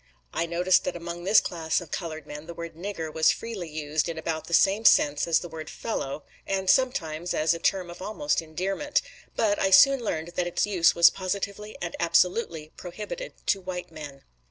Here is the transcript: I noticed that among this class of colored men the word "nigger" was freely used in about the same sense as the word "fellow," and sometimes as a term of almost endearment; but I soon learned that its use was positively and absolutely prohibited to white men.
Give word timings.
I 0.33 0.47
noticed 0.47 0.83
that 0.85 0.95
among 0.95 1.25
this 1.25 1.39
class 1.39 1.79
of 1.79 1.91
colored 1.91 2.25
men 2.25 2.47
the 2.47 2.55
word 2.55 2.73
"nigger" 2.73 3.13
was 3.13 3.31
freely 3.31 3.69
used 3.69 4.09
in 4.09 4.17
about 4.17 4.47
the 4.47 4.53
same 4.55 4.83
sense 4.83 5.27
as 5.27 5.41
the 5.41 5.47
word 5.47 5.69
"fellow," 5.69 6.23
and 6.47 6.67
sometimes 6.67 7.35
as 7.35 7.53
a 7.53 7.59
term 7.59 7.91
of 7.91 8.01
almost 8.01 8.41
endearment; 8.41 9.03
but 9.35 9.59
I 9.59 9.69
soon 9.69 9.99
learned 9.99 10.29
that 10.29 10.47
its 10.47 10.65
use 10.65 10.95
was 10.95 11.11
positively 11.11 11.77
and 11.83 11.95
absolutely 11.99 12.71
prohibited 12.75 13.33
to 13.45 13.61
white 13.61 13.91
men. 13.91 14.23